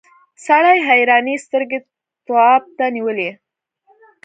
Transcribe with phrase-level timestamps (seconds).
[0.45, 1.79] سړي حیرانې سترګې
[2.25, 3.31] تواب ته نیولې.